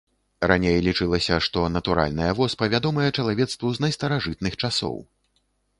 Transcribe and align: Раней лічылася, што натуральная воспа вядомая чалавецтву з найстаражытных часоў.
Раней 0.51 0.77
лічылася, 0.87 1.35
што 1.47 1.65
натуральная 1.75 2.31
воспа 2.41 2.73
вядомая 2.75 3.07
чалавецтву 3.17 3.67
з 3.79 3.87
найстаражытных 3.87 4.53
часоў. 4.65 4.97